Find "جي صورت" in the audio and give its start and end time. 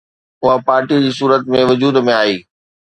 1.03-1.43